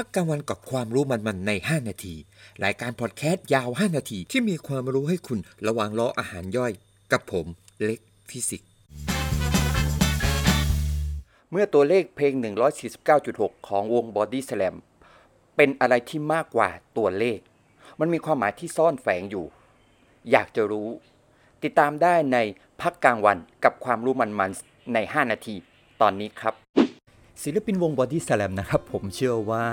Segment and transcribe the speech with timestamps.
[0.00, 2.14] พักกลางวันกับความรู้มันๆใน 5 นาที
[2.64, 6.72] รายการพอดแคสต์ยาว 5 นาทีที่มีความรู้ให้คุณระหว่างรออาหารย่อย
[7.12, 7.46] กับผม
[7.82, 8.68] เล็กฟิสิกส์
[11.50, 12.32] เมื่อตัวเลขเพลง
[13.00, 14.74] 149.6 ของวง Body Slam
[15.56, 17.38] เป็นอะไรที่มากกว่าตัวเลข
[18.00, 19.46] มันมีความหมายที่ซ่อนแฝงอยู่
[20.30, 20.88] อยากจะรู้
[21.62, 22.38] ติดตามได้ใน
[22.80, 25.54] พักกลางวันกับความรู้มันๆใน 5 นาที
[26.00, 26.54] ตอนนี้ครับ
[27.42, 29.64] ศิลปินวง Body Slam นะครับ ผมเชื่อว่า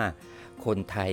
[0.66, 1.12] คนไทย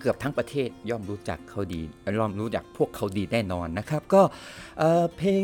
[0.00, 1.80] เกือบทั้งประเทศย่อมรู้จักเขาดี
[2.18, 4.22] ย่อมรู้จักพวกเขาดีแน่นอนนะครับ ก็
[4.78, 5.40] เเพลง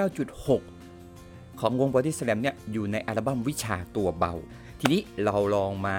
[0.00, 4.34] 149.6 ของวง Body Slam เนี่ยอยู่ในอัลบั้มวิชาตัวเบา
[4.80, 5.98] ทีนี้เราลองมา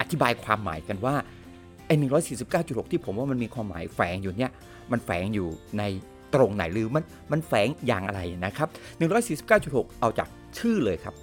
[0.00, 1.14] อธิบายความหมายกันว่า
[1.86, 1.94] ไอ้
[2.42, 4.52] 149.6 ที่ผมว่ามันมีความหมายแฝงอยู่เนี่ย
[4.92, 5.48] มันแฝงอยู่
[5.78, 5.82] ใน
[6.34, 8.68] ตรงไหนหรือมันมันแฝงอย่างอะไรนะครับ
[9.48, 11.14] 149.6 เอาจากชื่อเลยครับ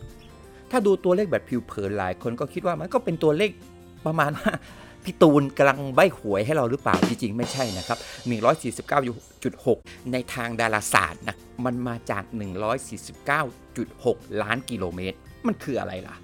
[0.76, 3.52] ถ้าดูตัวเลขแบบผิวเผินหลายคนก็คิดว่ามันก็เป็นตัวเลข
[4.06, 4.52] ประมาณว่า
[5.04, 7.98] พี่ตูนกำลังใบหวยให้เราหรือเปล่า จริงๆ ไม่ใช่นะครับ
[9.26, 12.24] 149.6 ในทางดาราศาสตร์นะมันมาจาก
[13.34, 15.18] 149.6 ล้านกิโลเมตร
[15.48, 16.16] มันคืออะไรล่ะ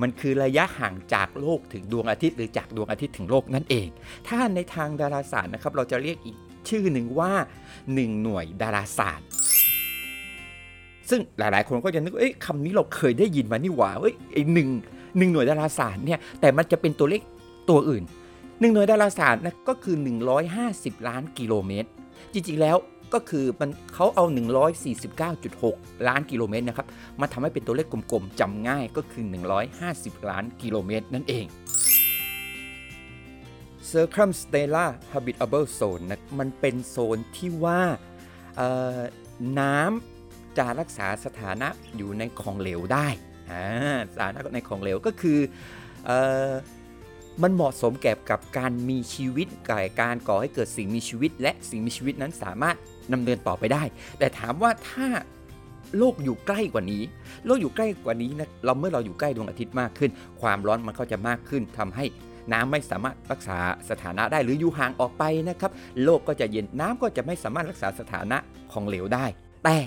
[0.00, 3.88] มันคือระยะห่างจากโลกถึงดวงอาทิตย์หรือจากดวงอาทิตย์ถึงโลกนั่นเอง
[4.28, 6.36] ถ้าในทางดาราศาสตร์นะครับเราจะเรียกอีก
[6.68, 7.32] ชื่อหนึ่งว่า
[7.78, 9.26] 1 หน่วยดาราศาสตร์
[11.10, 14.68] ซึ่งหลายๆ คนก็จะนึกเอ้ยคำนี้เราเคยได้ยินมานี่หว่าเอ้ยไอหนึ่ง
[15.18, 17.22] หนึ่งหน่วยดาราศาสตร์เนี่ยแต่มันจะเป็นตัวเลข
[17.70, 18.04] ตัวอื่น
[18.60, 19.96] หนึ่งหน่วยดาราศาสตร์นะก็คือ
[20.52, 21.88] 150 ล้านกิโลเมตร
[22.32, 22.76] จริง ๆ แล้ว
[23.14, 24.24] ก็คือมันเขาเอา
[25.36, 26.86] 149.6 ล้านกิโลเมตรนะครับ
[27.20, 29.24] มาทำให้เป็นตัวเลขกลมๆจำง่ายก็คือ
[29.76, 31.46] 150 ล้านกิโลเมตรนั่นเอง
[33.90, 37.82] Circumstellar Habitable Zone นะมันเป็นโซนที่ว่า
[39.60, 40.13] น้ำ
[40.58, 43.08] จะรักษาสถานะอยู่ในของเหลวได้
[44.12, 45.38] สถานะในของเหลวก็คือ
[46.08, 46.10] อ
[47.42, 52.76] มันเหมาะสมแก่กับการมีชีวิตก่การก่อให้เกิดสิ่งมีชีวิต และสิ่งมีชีวิตนั้นสามารถ
[53.12, 53.82] ดำเนินต่อไปได้
[54.18, 55.06] แต่ถามว่าถ้า
[55.98, 57.02] โลกอยู่ใกล้กว่านี้
[57.46, 60.10] โลกอยู่ใกล้กว่านี้นะเราเมื่อเราอยู่ใกล้ดวงอาทิตย์มากขึ้น
[60.40, 62.04] ความร้อนมันก็จะมากขึ้นทำให้
[62.52, 63.58] น้ำไม่สามารถรักษา
[63.90, 65.70] สถานะได้หรืออยู่ห่างออกไปนะครับ
[66.04, 68.38] โลกก็จะเย็นน้ำก็จะไม่สามารถรักษาสถานะ
[68.72, 69.26] ของเหลวได้
[69.64, 69.78] แต่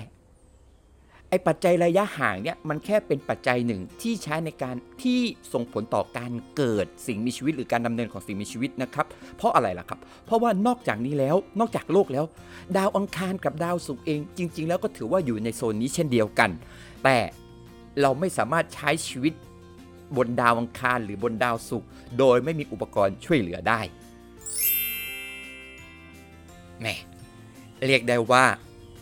[1.30, 5.20] ไอ้ปัจจัยระยะห่างเนี่ยมันแค่เป็นปัจจัยหนึ่งที่ใช้ในการที่
[5.52, 9.06] ส่งผลต่อการเกิดสิ่งมีชีวิต หรือการดำเนินของสิ่งมีชีวิตนะครับ
[9.36, 12.24] เพราะอะไรล่ะครับ เพราะว่านอกจากนี้แล้วนอกจากโลกแล้ว
[12.76, 16.50] ดาวอังคารกับดาวศุกร์เอง จริง ๆ แล้วก็ถือว่าอยู่ในโซนนี้เช่นเดียวกัน
[17.04, 17.16] แต่
[18.00, 19.32] เราไม่สามารถใช้ชีวิต
[20.16, 23.80] บนดาวอังคารหรือบนดาวศุกร์โดยไม่มีอุปกรณ์ช่วยเหลือได้
[26.80, 26.94] แหม่
[27.86, 28.44] เรียกได้ว่า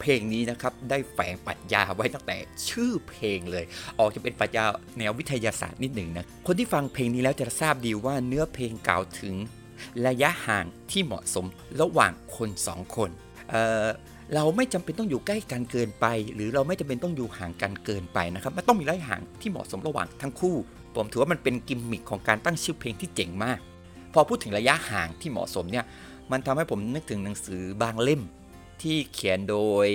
[0.00, 2.36] เพลงนี้นะครับได้แฝงปรัชญาไว้ตั้งแต่
[2.68, 3.64] ชื่อเพลงเลย
[3.98, 4.64] ออกจะเป็นปรัชญา
[4.98, 9.34] แนววิทยาศาสตร์นิดหนึ่งนะ คนที่ฟังเพลงนี้แล้วจะทราบดีว่าเนื้อเพลงกล่าวถึง
[10.06, 11.46] ระยะห่างที่เหมาะสม
[11.80, 13.10] ระหว่างคนสองคน
[13.50, 20.56] เเราไม่จำเป็นต้องอยู่ใกล้กันเกินไป หรือเราไม่จำเป็นต้องอยู่ห่างกันเกินไปนะครับมันต้องมีระยะห่างที่เหมาะสมระหว่างทั้งคู่
[20.94, 23.58] ผมถือว่ามันเป็นกิมมิคของการตั้งชื่อเพลงที่เจ๋งมาก
[24.12, 25.84] พอพูดถึงระยะห่างที่เหมาะสมเนี่ย
[26.32, 28.22] มันทำให้ผมนึกถึงหนังสือบางเล่ม
[28.82, 29.86] ที่เขียนโดย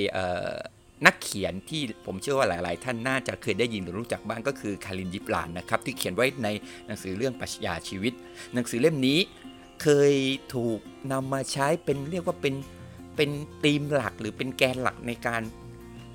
[1.06, 6.48] นักเขียนที่ผมเชื่อว่าหลาย ๆ ท่านน่าจะเคยได้ยินหรือรู้จักบ้างก็คือคารินยิปลานนะครับที่เขียนไว้ใน
[6.88, 8.14] หนังสือเรื่องปรัชญาชีวิต
[8.54, 9.20] หนังสือเล่มนี้
[9.82, 10.14] เคย
[10.56, 10.80] ถูก
[11.12, 12.56] นำมาใช้เป็นเรียกว่าเป็น
[13.16, 13.30] เป็น
[13.64, 15.42] ธีมหลักหรือเป็นแกนหลักในการ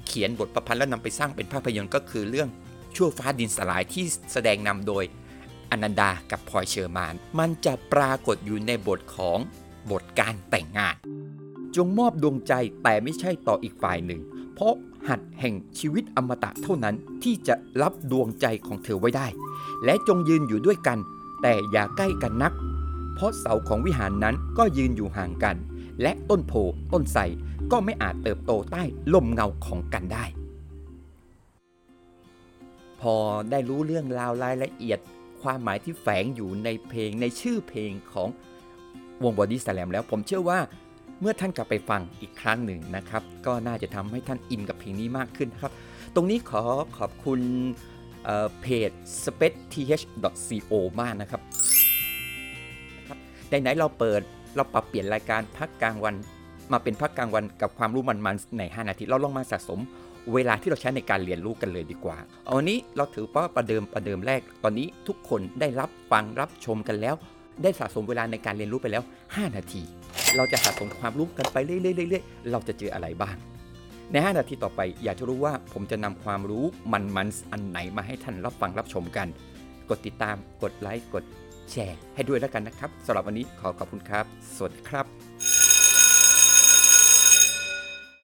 [0.07, 2.49] เขียนบทประพันธ์แล้วนำไปสร้างเป็นภาพยนตร์ก็คือเรื่อง
[2.97, 5.05] ชั่วฟ้าดินสลายที่แสดงนำโดย
[5.71, 9.39] อนันดากับพลอยเชอร์มาน มันจะปรากฏอยู่ในบทของ
[9.91, 10.97] บทการแต่งงาน
[11.77, 14.21] จงมอบดวงใจแต่ไม่ใช่ต่ออีกฝ่ายหนึ่ง
[14.55, 14.75] เพราะ
[15.09, 19.27] หัดแห่งชีวิตอมตะเท่านั้นที่จะรับดวงใจของเธอไว้ได้
[19.85, 20.99] และจงยืนอยู่ด้วยกัน
[21.43, 22.53] แต่อย่าใกล้กันนัก
[23.15, 25.57] เพราะเสาของวิหารนั้นก็ยืนอยู่ห่างกัน
[26.03, 26.53] และต้นโพ
[26.93, 27.23] ต้นไทร
[27.73, 28.83] ก็ไม่อาจเติบโตใต้
[29.15, 30.25] ลมเงาของกันได้
[33.01, 33.15] พอ
[33.51, 34.99] ได้รู้เรื่องราวรายละเอียด
[35.43, 38.29] ความหมายที่แฝงอยู่ในเพลงในชื่อเพลงของ
[39.23, 40.59] วงบอดี้สแลมแล้วผมเชื่อว่า
[41.21, 45.73] เมื่อท่านกลับไปฟังอีกครั้งหนึ่งนะครับ ก็น่าจะทำให้ท่านอินกับเพลงนี้มากขึ้นนะครับ
[46.15, 46.63] ตรงนี้ขอ
[46.99, 47.41] ขอบคุณ
[48.61, 48.91] เพจ
[49.25, 51.41] spaceth.co มากนะครับ
[53.51, 54.21] ในไหนเราเปิด
[54.57, 56.15] เราปรับเปลี่ยนรายการพักกลางวัน
[56.73, 59.81] มาเป็นพักกลางวันกับความรู้มันๆใน 5 นาที เราลองมาสะสม
[60.35, 67.15] เวลาที่เราใช้ในการเรียนรู้กันเลยดีกว่าเอาวันนี้เราถือว่าประเดิมประเดิมแรก ตอนนี้ทุกคนได้รับฟังรับชมกันแล้ว
[67.63, 69.83] ได้สะสมเวลาในการเรียนรู้ไปแล้ว 5 นาที
[70.37, 71.77] เราจะสะสมความรู้กันไปเรื่
[72.19, 73.37] อยๆๆเราจะเจออะไรบ้าง
[74.13, 79.29] ใน 5 นาทีต่อไปอยากจะรู้ว่าผมจะนำความรู้มันๆอันไหนมาให้ท่านรับฟังรับชมกัน
[79.91, 81.25] กดติดตามกดไลค์กด
[81.71, 84.25] แชร์ให้ด้วยแล้วกันนะครับสำหรับวันนี้ขอขอบคุณครับ
[84.55, 85.56] สวัสดีครับ